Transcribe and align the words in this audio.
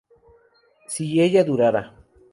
si 0.87 1.05
ella 1.21 1.43
dudara 1.45 1.83